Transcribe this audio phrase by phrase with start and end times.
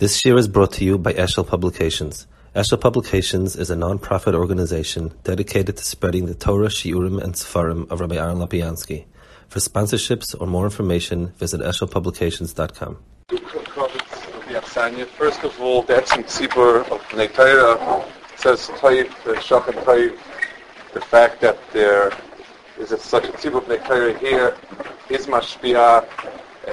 [0.00, 2.26] This year is brought to you by Eshel Publications.
[2.56, 8.00] Eshel Publications is a non-profit organization dedicated to spreading the Torah, Shiurim, and Sefarim of
[8.00, 9.04] Rabbi Aaron Lopiansky.
[9.48, 12.96] For sponsorships or more information, visit eshelpublications.com.
[15.18, 18.02] First of all, the Etzim Tzibur of Bnei Torah
[18.36, 20.18] says Toiv, Shachan Toiv,
[20.94, 22.10] the fact that there
[22.78, 24.56] is a, such a Tzibur of Bnei Torah here
[25.10, 26.04] is mashpia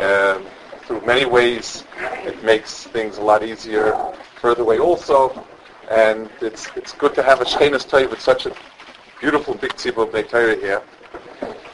[0.01, 0.45] um,
[0.87, 1.83] through many ways.
[2.25, 3.93] It makes things a lot easier
[4.41, 5.45] further away also.
[5.91, 8.53] And it's it's good to have a Shchenas Toiv with such a
[9.19, 10.81] beautiful big Tzibur of Torah here.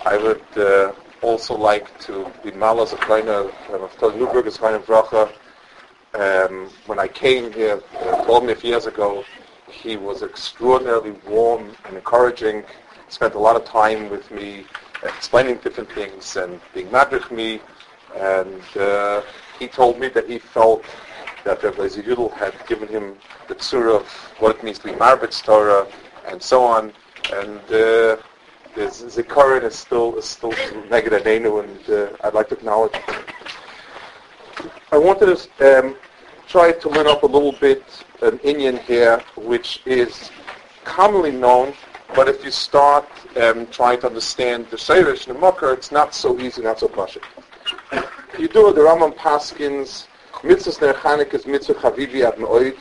[0.06, 0.92] I would uh,
[1.22, 5.32] also like to be malas of Reiner, of Tel Neuberger's Reiner Vracha.
[6.16, 9.24] Um, when I came here uh, 12 years ago,
[9.68, 12.64] he was extraordinarily warm and encouraging.
[13.10, 14.66] Spent a lot of time with me,
[15.04, 17.62] explaining different things and being madrich me.
[18.16, 19.22] And uh,
[19.60, 20.84] he told me that he felt
[21.44, 23.18] that Rabbi Yudel had given him
[23.48, 24.08] the tzura of
[24.40, 25.88] what it means to be Marbitz Torah
[26.28, 26.94] and so on.
[27.34, 28.18] And uh,
[28.76, 30.54] the Zikaron is still is still
[30.90, 32.96] negative and uh, I'd like to acknowledge.
[34.92, 35.96] I wanted to um,
[36.48, 37.84] try to learn up a little bit
[38.22, 40.32] an Indian here, which is
[40.84, 41.74] commonly known,
[42.16, 43.08] but if you start
[43.42, 46.88] um, trying to understand the Sheirish and the Makar, it's not so easy, not so
[46.88, 47.24] pashit.
[48.40, 50.08] You do the Rambam Paskins,
[50.42, 52.76] mitzvahs ner Chanukah mitzvah chavivi ad me'oid,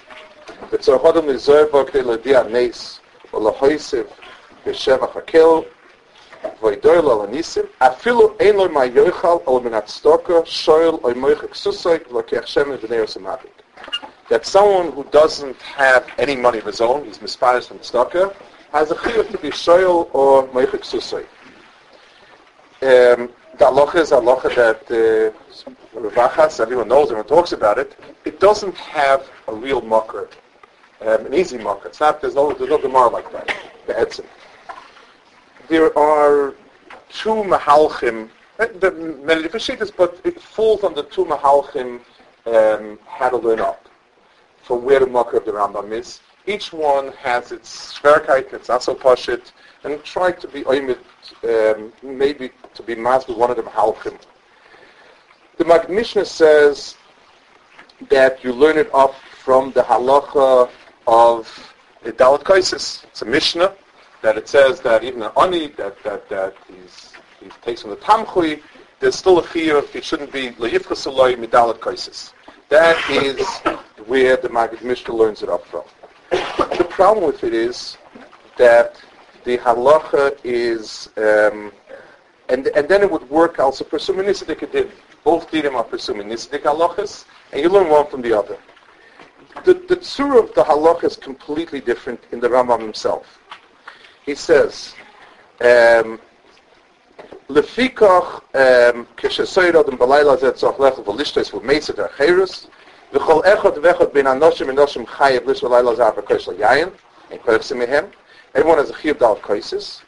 [2.51, 3.01] neis,
[3.35, 4.07] o l'hoisiv
[4.65, 5.67] b'shevach hakel,
[6.63, 11.99] voidoil al anisim, afilu ein lo ma yoichal al min atstoka, shoyl oy moich eksusoy,
[12.09, 13.53] v'lokech shemen v'nei osamavik.
[14.31, 18.35] That someone who doesn't have any money of his own, he's misparis from tzedakah,
[18.73, 21.27] has a chiyuv to be shoyl or moich eksusoy.
[22.81, 27.97] Um, the halacha is a halacha that uh, everyone knows, everyone talks about it.
[28.25, 30.29] It doesn't have a real mocker,
[31.01, 31.89] um, an easy mocker.
[31.89, 33.55] It's not, there's no, there's no Gemara like that,
[33.87, 34.25] the Etzim
[35.73, 36.55] there are
[37.09, 38.67] two mahalchim, eh,
[39.25, 42.01] many different but it falls on the two mahalchim
[42.47, 43.89] um, how to learn up
[44.63, 46.21] from where the marker of the Rambam is.
[46.47, 49.53] Each one has its schwerkeit, it's not so pashit,
[49.85, 54.19] and try to be um, maybe to be with one of the mahalchim.
[55.59, 56.97] The Maggid Mishnah says
[58.09, 60.71] that you learn it off from the halacha
[61.07, 63.05] of the Dalit Kaisis.
[63.05, 63.75] It's a Mishnah
[64.23, 67.97] that it says that even an ani that that that he's, he takes from the
[67.97, 68.63] tamchui,
[69.01, 72.33] there's still a fear it shouldn't be leifchasaloi midalat kaisis.
[72.69, 73.47] That is
[74.07, 75.83] where the Maggid Mishnah learns it up from.
[76.31, 77.99] The problem with it is
[78.57, 78.97] that
[79.44, 81.72] the halacha is, um,
[82.50, 84.92] and and then it would work also presuministic did.
[85.24, 88.58] Both dinim are presuministic halachas, and you learn one from the other.
[89.66, 93.40] The, the tzura of the halacha is completely different in the Rambam himself
[94.28, 94.94] he says,
[95.62, 96.20] um,
[97.50, 98.40] לפיכך
[99.18, 102.68] כשסויר אדם בלילה הזה צריך ללכת ולשתות ומייסת החירוס
[103.14, 106.90] וכל אחד ואחד בין אנושים אנושים חייב לשתות בלילה הזה ארבע כוס ליין,
[107.32, 108.06] אין כוס מהם,
[108.55, 110.03] Everyone has a chiyuv dal koisis.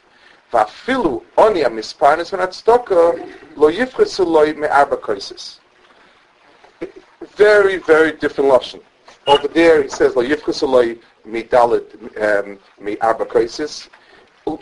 [0.53, 2.95] Va'afilu oni amisparnes when atstoka
[3.55, 5.59] lo yifchesu loy me'arba koisis.
[7.35, 8.81] Very, very different option.
[9.25, 11.87] Over there he says lo yifchesu loy mi'dalit
[12.21, 13.89] um, me'arba koisis.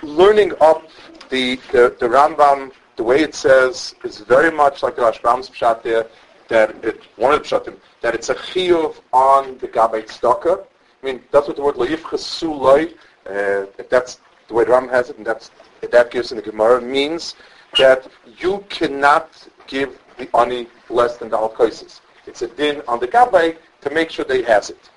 [0.01, 0.87] Learning up
[1.29, 5.83] the, the, the Rambam, the way it says, is very much like the Rashbam's pshat
[5.83, 6.07] there,
[6.47, 10.63] that it, one of the pshatim, that it's a chiyuv on the gabait staka.
[11.01, 12.93] I mean, that's what the word loyif chesulay
[13.29, 15.51] uh, that's the way Rambam has it, and that's,
[15.81, 17.35] that gives in the Gemara, means
[17.77, 18.07] that
[18.37, 23.57] you cannot give the ani less than the al It's a din on the Gabay
[23.81, 24.89] to make sure he has it.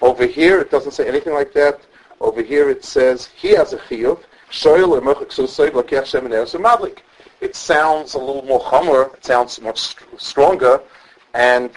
[0.00, 1.80] Over here, it doesn't say anything like that.
[2.20, 4.20] Over here it says he has a chiyuv.
[7.40, 9.10] It sounds a little more hummer.
[9.14, 10.80] It sounds much stronger.
[11.34, 11.70] And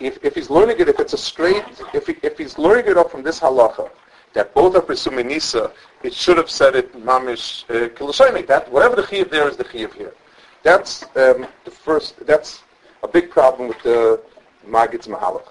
[0.00, 2.96] if, if he's learning it, if it's a straight, if, he, if he's learning it
[2.96, 3.90] up from this halacha,
[4.34, 5.72] that both are presuming nisa,
[6.02, 9.94] it should have said it mamish uh, That whatever the chiyuv there is the chiyuv
[9.94, 10.14] here.
[10.62, 12.24] That's um, the first.
[12.26, 12.62] That's
[13.02, 14.20] a big problem with the
[14.66, 15.48] Magid's Mahalach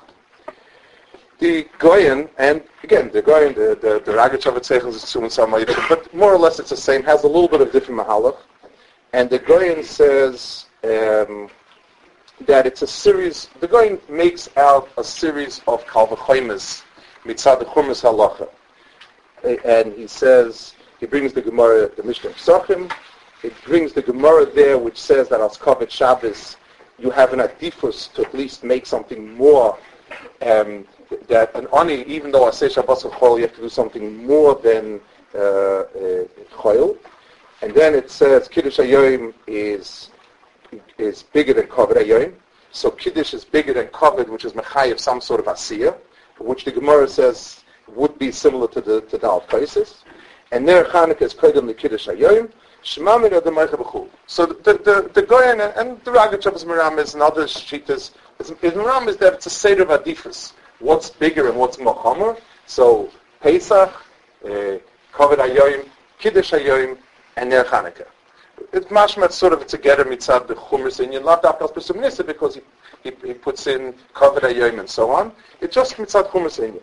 [1.39, 6.13] the Goyen, and again, the Goyen, the, the, the Ragachovet Seichel is Tzum and but
[6.13, 8.37] more or less it's the same, has a little bit of different Mahalach.
[9.13, 11.49] And the Goyen says um,
[12.45, 16.83] that it's a series, the Goyen makes out a series of Kalvachoimes,
[17.23, 18.49] Mitzad Chumas Halacha.
[19.43, 22.91] And he says, he brings the Gemara, the Mishnah of Sachim,
[23.41, 26.57] it brings the Gemara there which says that as Kovet Shabbos,
[26.97, 29.77] you have an adifus to at least make something more
[30.41, 30.85] um,
[31.27, 34.25] that an ani, even though I say Shabbos of Chol, you have to do something
[34.27, 34.99] more than
[35.33, 35.85] uh, uh,
[36.51, 36.97] Chol.
[37.61, 40.09] And then it says Kiddush Ayoim is
[40.97, 42.33] is bigger than Kavod Ayoim.
[42.71, 45.97] So Kiddush is bigger than Kavod, which is Mechayev, some sort of Asiyah,
[46.39, 47.63] which the Gemara says
[47.95, 50.03] would be similar to the to Dal Kaisis.
[50.51, 52.51] And there Chanukah is Kodem the Kiddush Ayoim.
[52.83, 54.07] Shemamid the B'chul.
[54.27, 59.33] So the the the Goyen and the Ragachav Meram and other shitas is is that
[59.33, 60.53] it's a seder of adifus.
[60.79, 63.09] What's bigger and what's more So
[63.41, 63.91] Pesach,
[64.45, 64.47] uh,
[65.13, 65.89] Kavod Ayoim,
[66.19, 66.97] Kiddush Ayoim,
[67.35, 68.07] and Ner Chanukah.
[68.73, 72.61] It's mashmat sort of together mitzad the chumras in not that because he,
[73.03, 75.31] he, he puts in kavod and so on.
[75.61, 76.79] It's just mitzad in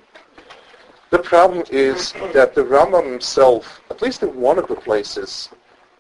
[1.11, 5.49] The problem is that the Rambam himself, at least in one of the places,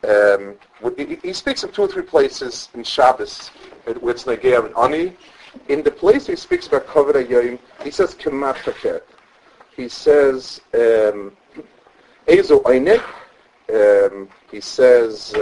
[0.06, 0.56] um,
[0.96, 3.48] he, he, speaks of two or three places in Shabbos
[3.84, 5.16] where it's Nageir and Ani.
[5.68, 9.00] In the place he speaks about kavod ayoyim, he says kemat
[9.76, 11.36] He says um,
[12.26, 12.60] ezo
[13.68, 15.32] um, he says,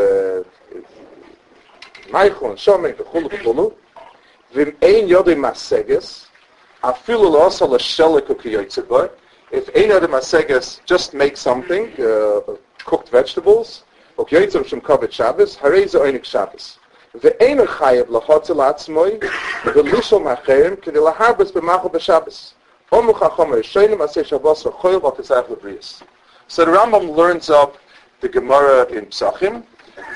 [2.11, 3.75] Maichel and Shomer v'chulu v'chulu,
[4.55, 6.27] v'im ein yodei maseges,
[6.83, 9.11] afilu lo'asa l'shelik u'kiyoytzibor,
[9.55, 12.41] if einer of Maseges just makes something, uh,
[12.85, 13.85] cooked vegetables,
[14.19, 16.79] ok yotzim shem kovet Shabbos, harei ze oinik Shabbos.
[17.15, 19.21] Ve'ener chayev lachotzel atzmoi,
[19.63, 22.55] ve'lushol macherim, kedi laharbes b'machol b'Shabbos.
[22.91, 26.03] Omu chachomer, shoynim aseh Shabbos v'choyl v'atizach l'briyas.
[26.49, 27.77] So the Rambam learns up
[28.21, 29.65] the Gemara in Psachim,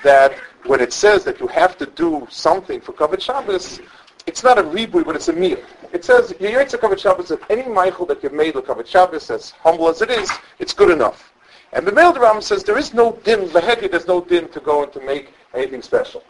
[0.02, 0.32] that
[0.66, 3.80] when it says that you have to do something for Kovet Shabbos,
[4.26, 5.58] it's not a rebuy but it's a meal.
[5.92, 9.88] It says, Yeyoitza Kavod Shabbos, that any Michael that you've made Kavod Shabbos, as humble
[9.88, 11.32] as it is, it's good enough.
[11.72, 14.84] And the Mail Ram says there is no din, Vahedi, there's no din to go
[14.84, 16.22] and to make anything special.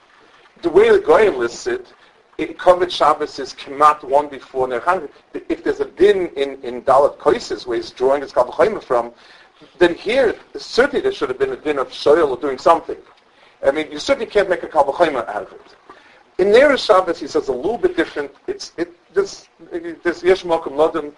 [0.62, 1.92] The way the Goyim lists it,
[2.38, 5.08] it Kavod Shabbos is kemat one before Nerchan.
[5.48, 9.12] If there's a din in, in Dalit Koises, where he's drawing his Kavod from,
[9.78, 12.96] then here, certainly there should have been a din of shoyl or doing something.
[13.66, 15.76] I mean, you certainly can't make a kalvachayma out of it.
[16.38, 18.30] In Ner Shabbos, he says a little bit different.
[18.46, 19.48] It's it this
[20.04, 21.12] this yesh malkum ladim.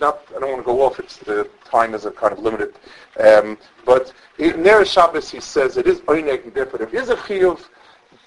[0.00, 0.98] Not I don't want to go off.
[0.98, 2.74] It's the time is a kind of limited.
[3.20, 6.94] Um, but in Ner Shabbos, he says it is oineg different.
[6.94, 7.60] It is a chiyuv,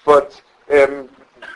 [0.04, 0.40] but
[0.70, 1.08] um,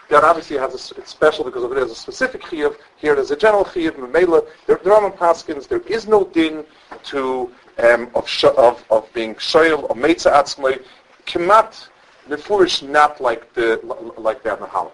[0.09, 2.75] that obviously has a, it's special because of it has a specific chiyuv.
[2.97, 3.93] Here there's a general chiyuv.
[3.93, 5.69] Memela, there, there are paskins.
[5.69, 6.65] There is no din
[7.05, 10.83] to um, of, sh- of, of being shoyl or meitza atzmai,
[11.27, 11.90] kemat
[12.31, 13.81] nefurish not like the
[14.17, 14.93] like that mahal.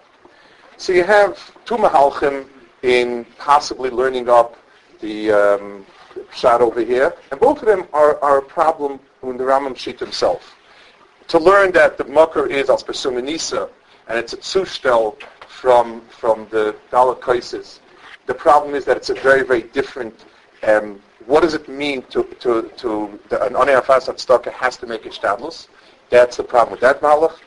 [0.77, 1.31] So you have
[1.65, 2.47] two mahalchim
[2.83, 4.57] in possibly learning up
[4.99, 5.85] the um,
[6.33, 9.99] shot over here, and both of them are, are a problem in the Rambam sheet
[9.99, 10.55] himself.
[11.29, 13.69] To learn that the mucker is as nisa,
[14.07, 15.17] and it's a zustel
[15.47, 17.79] from from the Dalit Kaisis.
[18.25, 20.25] The problem is that it's a very very different
[20.63, 24.87] um, what does it mean to, to, to the, an Anei Afasat Stocker has to
[24.87, 25.67] make a shtadlus?
[26.09, 27.37] That's the problem with that malach.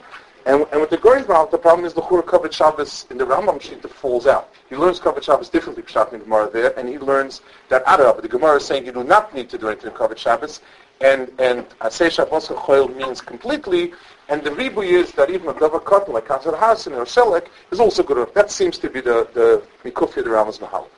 [0.46, 3.24] And, and with the Goy's malach, the problem is the Chur Kavod Shabbos in the
[3.26, 4.52] Rambam sheet that falls out.
[4.68, 8.28] He learns Kavod Shabbos differently, Pshat the Gemara there, and he learns that Arab, the
[8.28, 10.60] Gemara is saying you do not need to do anything in Kavod Shabbos,
[11.00, 13.92] and and Asay Shabbos Choil means completely,
[14.28, 17.80] and the ribu is that even a Dover cotton like Kanzar Hasan or Selek is
[17.80, 18.34] also good enough.
[18.34, 20.88] That seems to be the the Mikufi the Rambam's Mahal.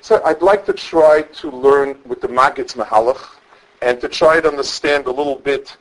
[0.00, 3.36] So I'd like to try to learn with the Magid's Mahalach
[3.82, 5.76] and to try to understand a little bit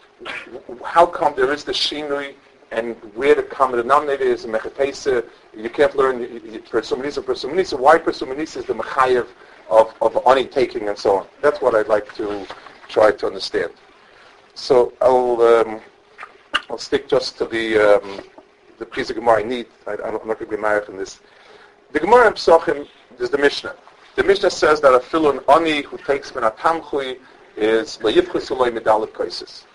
[0.84, 2.34] how come there is the Shinui
[2.72, 5.26] and where the common denominator is in Mechatesa.
[5.56, 7.80] You can't learn Persumanisa, Persumanisa.
[7.80, 9.28] Why Persumanisa is the Mechayev
[9.70, 11.28] of, of ani taking and so on.
[11.42, 12.46] That's what I'd like to
[12.88, 13.72] try to understand.
[14.54, 15.82] So I'll um,
[16.70, 18.22] I'll stick just to the um,
[18.80, 19.68] the piece of Gemara I need.
[19.86, 21.20] I, am not going to be married in this.
[21.94, 22.88] The Gemara in Psachim
[23.20, 23.76] is the Mishnah.
[24.16, 27.20] The Mishnah says that a filun ani who takes min atamchui
[27.56, 29.66] is layivchus ulay medalit kaisis.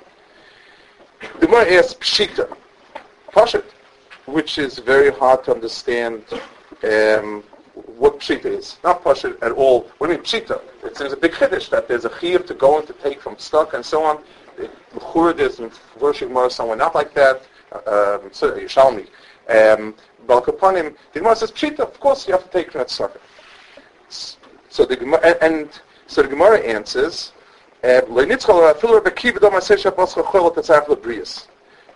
[1.38, 2.56] The Gemara asks pshita,
[3.32, 3.64] pashat,
[4.26, 6.24] which is very hard to understand
[6.82, 7.44] um,
[7.96, 8.78] what pshita is.
[8.82, 9.82] Not pashat at all.
[9.98, 10.60] What do you mean pshita?
[10.82, 13.38] It's, there's a big chiddush that there's a chiyuv to go and to take from
[13.38, 14.22] stock and so on.
[14.94, 15.60] L'chur there's
[16.00, 17.42] worship more somewhere not like that.
[17.72, 19.06] Um, so Yishalmi.
[19.48, 19.94] Um,
[20.26, 21.80] Balkapanim, the Gemara says pshita.
[21.80, 23.20] Of course, you have to take from that sucker.
[24.08, 25.68] So the Gemara, and
[26.06, 27.32] so the Gemara answers,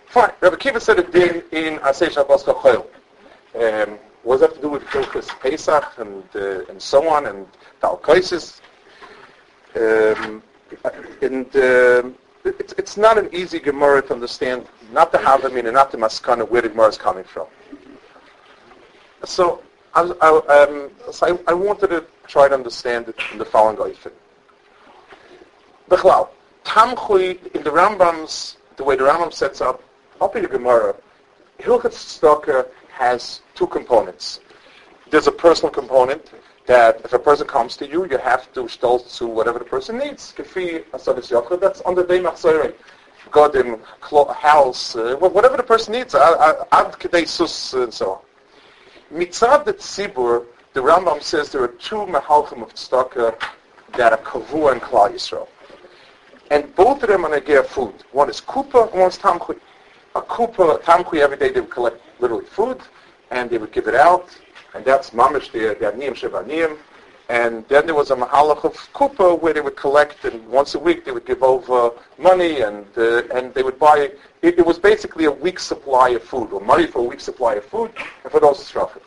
[0.07, 0.31] Fine.
[0.41, 2.85] Rabbi Kiva said it did in Asay Shabbos Choyl.
[3.55, 7.27] Um, what does that have to do with Hilchus Pesach and uh, and so on
[7.27, 7.47] and
[7.81, 8.59] Talkoisis?
[9.75, 10.43] Um,
[11.21, 12.03] and uh,
[12.43, 16.49] it's, it's not an easy Gemara to understand, not the Havamim and not the Maskana,
[16.49, 17.47] where the Gemara is coming from.
[19.23, 19.63] So
[19.93, 23.77] I, I, um, so I, I wanted to try to understand it in the following
[23.77, 23.95] way.
[25.89, 26.29] Bechlal,
[26.65, 29.81] Tamchui, in the Rambam's, the way the Rambam sets up,
[30.19, 30.95] up in the Gemara,
[31.59, 34.41] Hilchot Tzedakah has two components.
[35.09, 36.31] There's a personal component
[36.65, 39.97] that if a person comes to you, you have to stolz to whatever the person
[39.97, 40.33] needs.
[40.35, 41.15] That's on
[41.95, 42.73] the Machzorei.
[43.31, 43.79] God in
[44.35, 49.19] house, uh, whatever the person needs, uh, uh, ad kedei sus uh, and so on.
[49.19, 53.37] Mitzad the tzibur, the Rambam says there are two mahalchim of tzedakah
[53.97, 55.47] that are kavua and klal Yisrael.
[56.49, 57.93] And both of them are negir food.
[58.11, 59.59] One is kupa and one is tamchui.
[60.15, 62.81] A kupa, tamchui, every day they would collect literally food,
[63.31, 64.29] and they would give it out,
[64.73, 66.77] and that's mamish, the, aniyim shevaniyim.
[67.29, 70.79] And then there was a mahalach of kupa where they would collect, and once a
[70.79, 74.11] week they would give over money, and uh, and they would buy.
[74.41, 77.55] It, it, was basically a week's supply of food, or money for a week's supply
[77.55, 77.91] of food,
[78.23, 79.01] and for those shafim.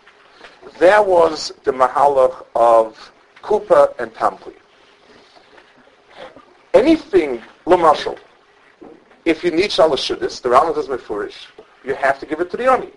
[0.78, 3.10] There was the mahalach of
[3.42, 4.59] kupa and tamchui
[6.74, 8.18] anything l'mashal,
[9.24, 11.46] if you need shalashudis, the Rambam says mefurish,
[11.84, 12.90] you have to give it to the oni.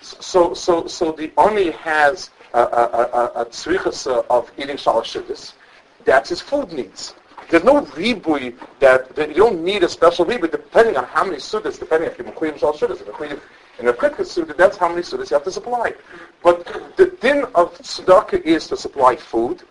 [0.00, 5.54] So, so, so the oni has a, a, tzrichas of eating shalashudis.
[6.04, 7.14] That's his food needs.
[7.50, 11.38] There's no ribui that, that, you don't need a special ribui depending on how many
[11.38, 13.40] sudas, depending if you're mekuyim shalashudis, if
[13.78, 15.94] in a kritka suda, that's how many sudas you have to supply.
[16.42, 19.62] But the din of tzedakah is to supply food,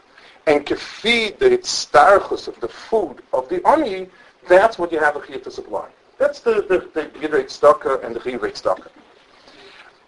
[0.48, 4.08] and kefi the starchus of the food of the ani,
[4.48, 5.88] that's what you have a chiyuv to supply.
[6.18, 7.10] That's the the, the
[7.44, 8.90] Staka and the Chiyuv Staka.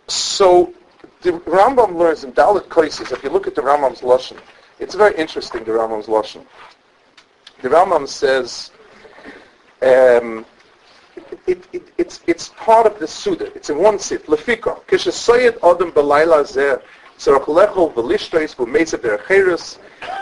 [0.08, 0.74] So
[1.22, 4.40] the Rambam learns in Dalit cases, if you look at the Rambam's Lashon,
[4.80, 6.46] it's very interesting, the Rambam's Lashon.
[7.62, 8.72] The Rambam says,
[9.82, 10.46] um,
[11.46, 13.54] it, it, it's, it's part of the Suda.
[13.54, 14.26] It's in one sit.
[14.28, 14.82] Lefika.
[14.86, 16.82] Kishasoyed Adam Belayla Zeh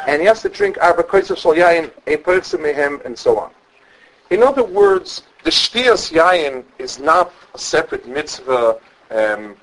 [0.07, 2.17] And he has to drink arba koiser shal a
[2.57, 3.51] mehem, and so on.
[4.29, 8.79] In other words, the shtias yayin is not a separate mitzvah,
[9.11, 9.55] um,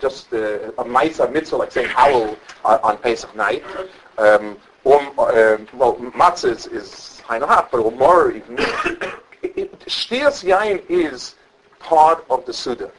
[0.00, 3.62] just uh, a ma'isa mitzvah like saying Hallel on, on Pesach night.
[4.18, 8.56] Um, or, uh, well, matzah is, is hach, but more even.
[9.86, 11.36] Shtias yayin is
[11.78, 12.90] part of the Suda.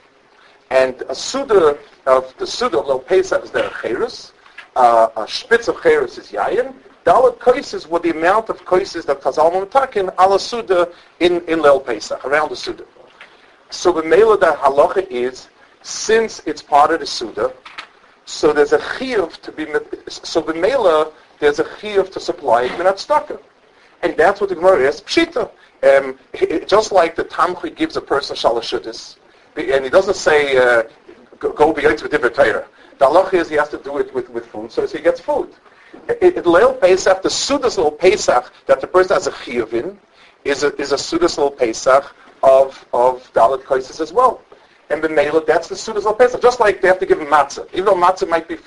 [0.74, 1.78] And a Suda
[2.08, 4.32] of the Suda of Pesach is there a Cherus,
[4.76, 6.74] uh, a spitz of cheres is yayin.
[7.06, 10.90] Dalit koises were the amount of koises that Chazal Matakin ala Suda
[11.20, 12.86] in, in Leil Pesach, around the Suda.
[13.70, 15.48] So the Mela that halacha is,
[15.84, 17.54] since it's part of the Suda,
[18.26, 19.68] so there's a chiyuv to be,
[20.08, 23.40] so the Mela, there's a chiyuv to supply it minat tzedakah.
[24.02, 25.52] And that's what the Gemara is, pshita.
[25.84, 26.18] Um,
[26.66, 29.18] just like the Tamchi gives a person shalashudis,
[29.56, 30.84] and he doesn't say, uh,
[31.40, 32.68] go, beyond with different Torah.
[33.00, 35.54] The halacha is he has to do it with, with food, so he gets food.
[36.08, 40.00] It, Leil Pesach, the Sudas Leil Pesach that the person has a chiyuv in,
[40.44, 44.42] is a, is a Sudas Pesach of, of Dalit Kaisis as well.
[44.90, 46.42] And the Mela, that's the Sudas Leil Pesach.
[46.42, 47.68] Just like they have to give him matzah.
[47.74, 48.58] Even though matzah might be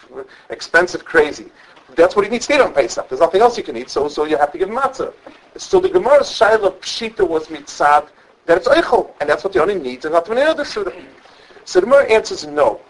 [0.50, 1.46] expensive, crazy.
[1.94, 3.08] That's what he needs to eat on Pesach.
[3.08, 5.12] There's nothing else you can eat, so, so you have to give him matzah.
[5.56, 8.08] So the Gemara's Shaila Pshita was mitzad,
[8.46, 10.92] that it's Eichel, and that's what the only needs, and not the other Suda.
[11.64, 12.80] So the Gemara answers no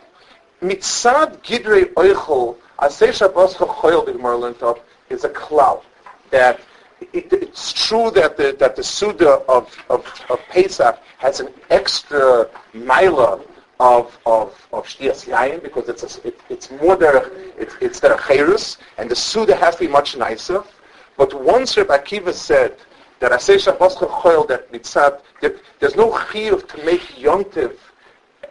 [0.63, 5.83] mitzad gidrei oichel, asay shabbos choyel, the Gemara learned up, is a cloud.
[6.31, 6.61] That
[7.13, 12.49] it, it's true that the, that the Suda of, of, of Pesach has an extra
[12.73, 13.41] mila
[13.79, 18.17] of of of shtiyas yayin because it's a, it, it's more their it, it's their
[18.17, 20.65] chayrus and the Suda has to be much nicer.
[21.19, 22.77] But once Reb Akiva said
[23.21, 27.77] that Asay Shabbos Choyel that mitzad that there's no chiyuv to make yontiv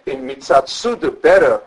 [0.06, 1.62] in mitzad Suda better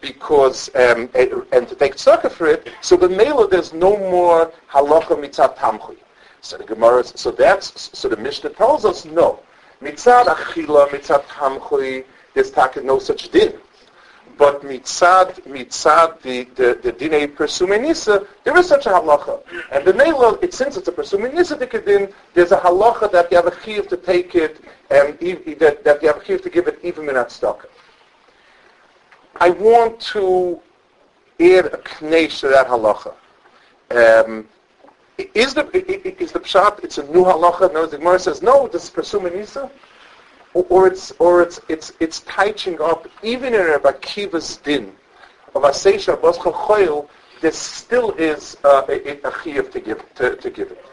[0.00, 2.68] because um, and to take tzedakah for it.
[2.80, 5.98] So the mela there's no more halacha mitzat tamchui.
[6.40, 9.40] So the Gemara, so that's so the Mishnah tells us no
[9.82, 12.04] mitzad achila mitzat tamchui.
[12.34, 12.54] There's
[12.84, 13.54] no such din.
[14.40, 19.42] But mitzad mitzad the the, the dinei persumenisa there is such a halacha.
[19.70, 23.48] And the mela it since it's a persumenisa din there's a halacha that you have
[23.48, 25.18] a chiv to take it and
[25.58, 27.22] that, that you have a chiv to give it even in.
[29.36, 30.58] I want to
[31.38, 33.12] add a knesh to that halacha.
[33.90, 34.48] Um,
[35.34, 35.68] is the
[36.18, 36.82] is the pshat?
[36.82, 37.74] It's a new halacha.
[37.74, 38.68] No, the Gemara says no.
[38.68, 38.90] This is
[40.54, 44.92] or, it's or it's it's it's touching up even in Rabbi Kiva's din
[45.54, 47.08] of Aseisha Boscha.
[47.40, 50.84] There still is uh, a, a chiyuv to give to, to give it,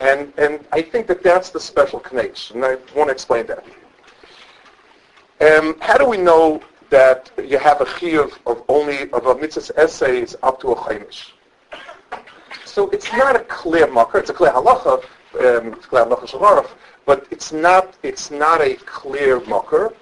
[0.00, 3.64] and and I think that that's the special connection, and I want to explain that.
[5.40, 9.78] Um, how do we know that you have a chiyuv of only of a mitzvah
[9.84, 11.32] essays up to a chaimish.
[12.64, 14.18] So it's not a clear makar.
[14.18, 15.02] It's a clear halacha.
[15.44, 16.70] Um, it's clear halacha shavarach,
[17.06, 17.94] but it's not.
[18.02, 19.92] It's not a clear makar.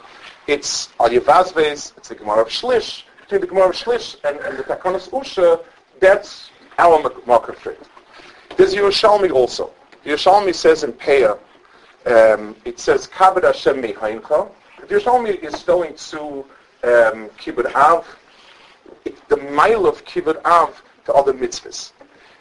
[0.47, 1.97] It's al yavazves.
[1.97, 3.04] It's the gemara of shlish.
[3.23, 5.62] Between the gemara of shlish and, and the takanas usha,
[6.00, 7.80] that's our makar fit.
[8.56, 9.73] There's Yerushalmi also.
[10.04, 11.38] Yerushalmi says in Peah,
[12.06, 14.50] um, it says kabed Hashem mehaincha.
[14.87, 16.44] Yerushalmi is going to
[16.85, 18.06] um, Kibbut Av,
[19.28, 21.92] the mile of Kibbut Av to other mitzvahs.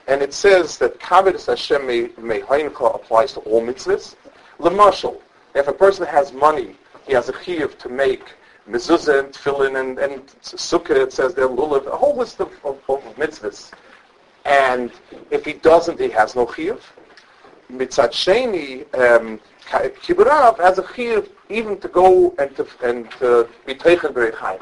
[0.07, 4.15] And it says that Kavod Hashem Mehaincha applies to all mitzvahs.
[4.61, 5.19] Lemashal,
[5.55, 6.75] if a person has money,
[7.05, 8.23] he has a chiyuv to make
[8.69, 12.79] mezuzah and tefillin and, and sukkah, it says there, lulav, a whole list of, of,
[12.87, 13.71] of mitzvahs.
[14.45, 14.91] And
[15.29, 16.79] if he doesn't, he has no chiyuv.
[17.71, 19.39] Mitzat Sheni, um,
[19.69, 24.59] Kibburav has a chiyuv even to go and to, and to be teichen very high.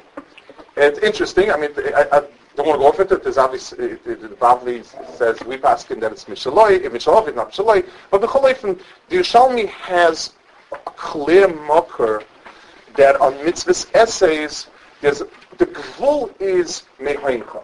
[0.78, 1.52] It's interesting.
[1.52, 2.22] I mean, I, I
[2.60, 3.24] don't want to go off into it.
[3.24, 4.86] There's obviously, the Bavli
[5.18, 7.88] says, we pass him that it's Mishaloi, if Mishaloi, it's not Mishaloi.
[8.12, 10.34] But the Cholefin, the Yerushalmi has
[10.74, 12.24] a clear marker
[12.98, 14.68] that on mitzvahs essays,
[15.02, 15.20] there's,
[15.58, 17.64] the gvul is mehoincha.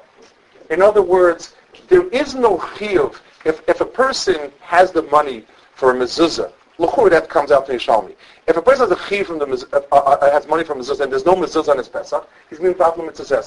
[0.69, 1.55] In other words,
[1.89, 3.19] there is no chiyuv.
[3.43, 7.73] If, if a person has the money for a mezuzah, L'chur, that comes out to
[7.73, 8.15] Yishalmi.
[8.47, 11.01] If a person has a chi from the uh, uh, uh, has money from mezuzah
[11.01, 13.43] and there's no mezuzah on his Pesach, he's being part of mitzvah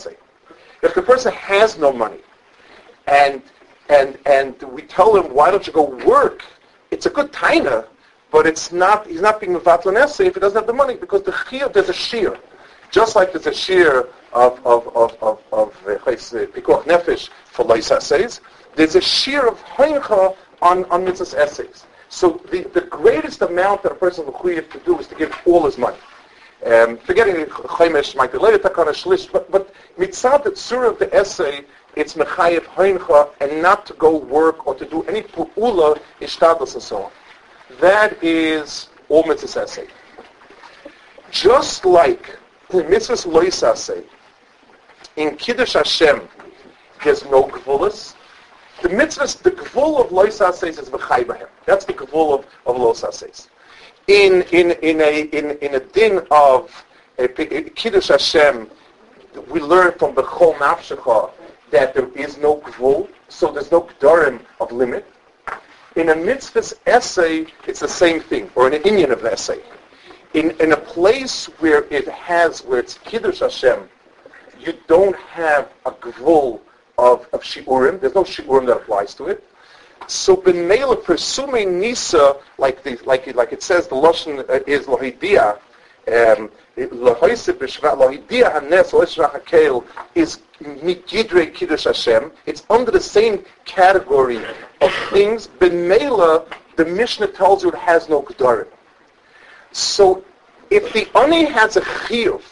[0.82, 2.20] If the person has no money,
[3.06, 3.42] and
[3.88, 6.42] and and we tell him, why don't you go work?
[6.90, 7.86] It's a good taina,
[8.30, 9.06] but it's not.
[9.06, 11.88] He's not being mevatlan essay if he doesn't have the money because the chiyuv there's
[11.88, 12.38] a shear,
[12.90, 17.90] just like there's a shear of of of of, of uh, pikuach nefesh for lois
[17.90, 18.40] essays.
[18.76, 21.84] There's a shear of heincha on on mitzvah essays.
[22.10, 25.34] So the, the greatest amount that a person will have to do is to give
[25.46, 25.98] all his money.
[26.66, 31.64] Um, forgetting Chaimish might be later takana shlish, but but mitzad surah of the essay,
[31.94, 36.82] it's mechayev hoincha and not to go work or to do any pu'ula ishtadlas and
[36.82, 37.12] so on.
[37.80, 39.86] That is all mitzvahs essay.
[41.30, 42.36] Just like
[42.70, 44.04] the mitzvahs loisase,
[45.16, 46.28] in Kiddush Hashem,
[47.04, 48.14] there's no gvulas,
[48.82, 51.48] the mitzvah, the gvul of lois says is v'chaybahem.
[51.66, 53.48] That's the gvul of, of lois says.
[54.08, 56.84] In, in, in, a, in, in a din of
[57.74, 58.70] Kiddush Hashem,
[59.50, 61.30] we learn from the Chol Nafshecha
[61.70, 65.06] that there is no gvul, so there's no gdarim of limit.
[65.96, 69.60] In a mitzvah's essay, it's the same thing, or in an Indian of essay.
[70.32, 73.90] In, in a place where it has, where it's Kiddush Hashem,
[74.58, 76.60] you don't have a gvul
[76.96, 78.00] of, of shiurim.
[78.00, 79.44] There's no shiurim that applies to it.
[80.06, 84.86] So ben mela presuming nisa, like the, like like it says, the lashon uh, is
[84.86, 85.58] lohidia.
[86.08, 86.50] Um,
[90.14, 92.32] is mitgidre kiddush Hashem.
[92.46, 94.40] It's under the same category
[94.80, 95.46] of things.
[95.46, 98.68] Ben the Mishnah tells you it has no kedarim.
[99.72, 100.24] So
[100.70, 102.42] if the ani has a chiyuv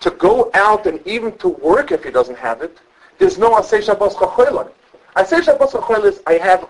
[0.00, 2.78] to go out and even to work if he doesn't have it,
[3.18, 4.74] there's no Asay Shabbos on it.
[5.16, 6.68] Asay Shabbos Chachoil is, I have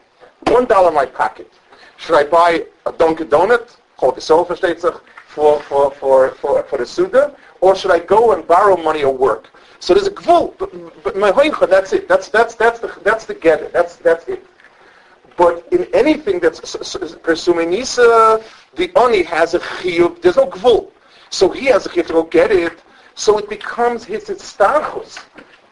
[0.48, 1.52] one dollar in my pocket.
[1.98, 4.80] Should I buy a Dunkin' Donut, called the Soul versteht
[5.26, 9.14] for, for, for, for, for the Suda, or should I go and borrow money or
[9.14, 9.50] work?
[9.80, 12.08] So there's a gvul, but, my hoincha, that's it.
[12.08, 13.72] That's, that's, that's the, that's the get it.
[13.72, 14.44] That's, that's it.
[15.36, 16.76] But in anything that's
[17.22, 18.42] presuming Nisa,
[18.74, 20.90] the Oni has a chiyuv, there's no gvul.
[21.30, 22.82] So he has a chiyuv to go get it,
[23.14, 25.18] so it becomes his starchus.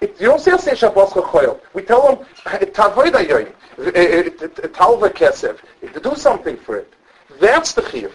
[0.00, 1.60] It, you don't say say Shabbos Chochoyel.
[1.74, 3.52] We tell them Tavoid Ayoyim,
[3.94, 5.58] eh, eh, Talva Kesef,
[5.92, 6.92] to do something for it.
[7.40, 8.12] That's the chiyuv.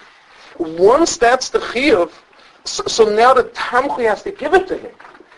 [0.57, 2.11] Once that's the chiyuv,
[2.65, 4.91] so, so, now the Tamchi has to give it to him.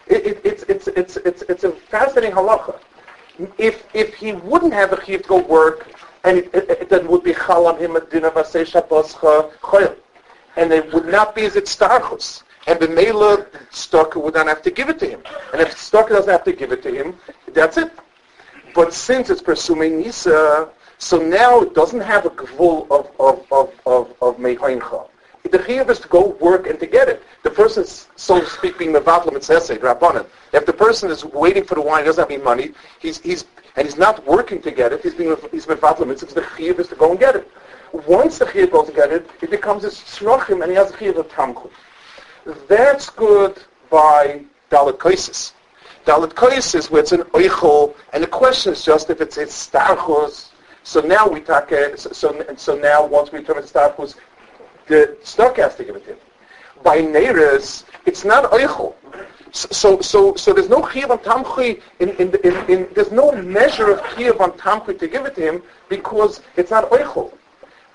[0.06, 2.80] It, it, it's, it's, it's, it's, it's a fascinating halacha.
[3.58, 5.88] If, if he wouldn't have a chiyuv go work,
[6.24, 9.96] and it, it, it, then would be chal on him a din of Shabbos Chochoyel.
[10.58, 14.62] And it would not be as it's starchus and the mailer Stoker would not have
[14.64, 15.22] to give it to him.
[15.54, 17.18] And if Stoker doesn't have to give it to him,
[17.54, 17.92] that's it.
[18.74, 23.74] But since it's pursuing Nisa, so now it doesn't have a gvul of of of
[23.86, 25.08] of, of mehoincha.
[25.44, 27.22] The chiyuv is to go work and to get it.
[27.44, 30.26] The person is, so to speak, being mevatlam etzesed, rabbanan.
[30.54, 33.86] If the person is waiting for the wine, doesn't have any money, he's he's and
[33.86, 35.04] he's not working to get it.
[35.04, 36.10] He's being he's mevatlam.
[36.10, 37.50] It's the chiyuv is to go and get it.
[38.08, 40.94] Once the chiyuv goes to get it, it becomes a tzrochim, and he has a
[40.94, 41.72] chiyuv of tamchut.
[42.46, 45.54] That's good by Dalit Koisis.
[46.06, 50.50] Dalit Koisis, where it's an oichel, and the question is just if it's it's starchus.
[50.84, 51.72] So now we talk.
[51.72, 54.16] Uh, so, so so now once we determine starchus,
[54.86, 56.20] the stock has to give it to him.
[56.84, 58.94] By Neres, it's not oichel.
[59.52, 63.90] So, so, so there's no chiyuv on tamchui in, in, in, in, there's no measure
[63.90, 67.34] of chiyuv on tamchui to give it to him because it's not oichel.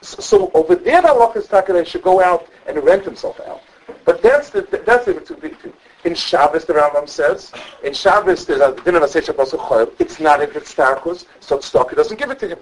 [0.01, 3.61] So, so over there, the halacha is talking should go out and rent himself out.
[4.05, 5.73] But that's the that's the two big two.
[6.05, 7.53] In Shabbos, the Rambam says,
[7.85, 9.55] in Shabbos, there's a dinner Shabbos
[9.99, 12.59] It's not if it's Tarkus, so Tzedakah doesn't give it to him.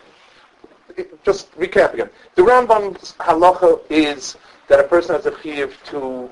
[0.96, 2.10] It, just recap again.
[2.34, 6.28] The Rambam's halacha is that a person has a chiyuv to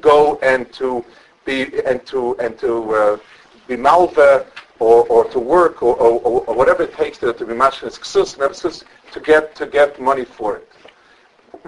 [0.00, 1.04] go and to
[1.44, 3.18] be and to and to uh,
[3.66, 4.46] be malva
[4.78, 9.20] or, or to work or, or, or, whatever it takes to, to be mashkin to
[9.20, 10.68] get to get money for it.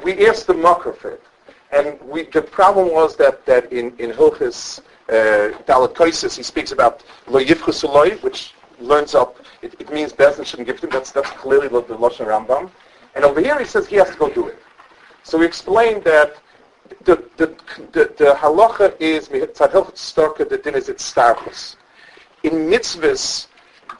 [0.05, 1.22] We ask the makar for it.
[1.72, 7.40] And we, the problem was that, that in, in Hilchis uh, he speaks about lo
[7.42, 10.92] yivchusuloi, which learns up, it, it means Bezin shouldn't give to him.
[10.92, 12.70] That's, that's clearly the, Lashon Rambam.
[13.14, 14.59] And over here he says he has to go do it.
[15.22, 16.37] So we explained that
[17.04, 17.46] the, the,
[17.92, 21.76] the, the halacha is, the din is its starchus.
[22.42, 23.46] In mitzvahs,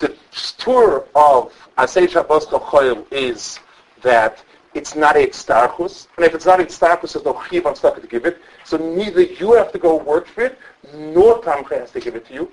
[0.01, 0.17] the
[0.59, 2.47] tour of Asay Shabbos
[3.11, 3.59] is
[4.03, 4.43] that
[4.75, 8.07] it's not a starchus, and if it's not a starchus, there's no chiv on to
[8.09, 8.39] give it.
[8.65, 10.59] So neither you have to go work for it,
[10.95, 12.53] nor Tamcha has to give it to you.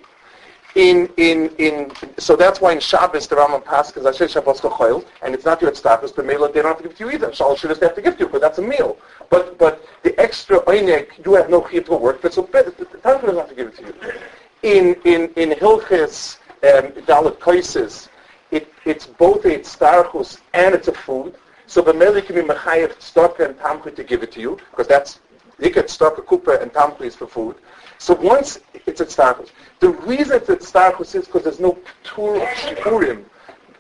[0.76, 5.34] In in in so that's why in Shabbos the Rambam passes Asher Shabbos Kochoil, and
[5.34, 7.34] it's not your starchus, but Mela they don't have to give it to you either.
[7.34, 8.98] Shal should have to give to you, but that's a meal.
[9.30, 12.64] But but the extra oinek you have no chiv to work for, so the
[13.04, 13.94] Tamcha doesn't have to give it to you.
[14.64, 18.10] In in in Hilchis um, Dalit Koises,
[18.52, 21.36] it, it's both a starchus and it's a food.
[21.68, 25.20] So Bameli can be mechayev tzedakah and tamchi to give it to you, because that's,
[25.60, 27.58] you get tzedakah, kupa, and tamchi is for food.
[27.98, 29.50] So once it's a tzedakah,
[29.82, 33.26] the reason it's a tzedakah is because there's no tour of shipurim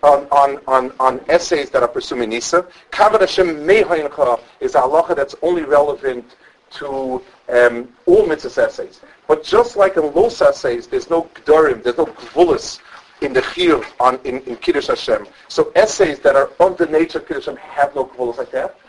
[0.03, 2.67] on, on, on, on essays that are pursuing Nisa.
[2.91, 6.35] Kavod Hashem Mehaincha is a halacha that's only relevant
[6.71, 8.99] to um, all mitzvah essays.
[9.27, 12.79] But just like in los essays, there's no gdorim, there's no gvulis
[13.21, 15.27] in the chiyuv on in, in Kiddush Hashem.
[15.47, 18.79] So essays that are of the nature of Kiddush Hashem have no kavolos like that.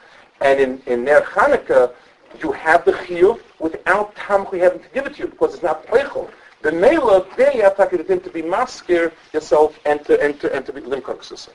[0.40, 1.92] And in, in Ner Chanukah,
[2.40, 5.86] you have the chiyuv without tamchi having to give it to you because it's not
[5.86, 6.30] pleichel.
[6.60, 10.72] The mela, there you have to be maskir yourself and to, and to, and to
[10.72, 11.50] be limkaksusa.